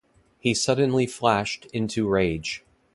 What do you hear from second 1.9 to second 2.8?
rage.